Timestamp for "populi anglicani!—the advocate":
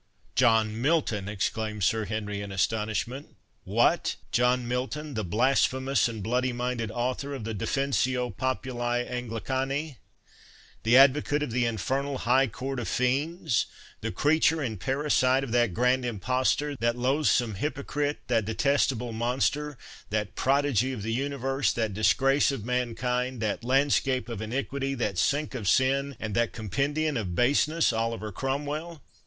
8.35-11.43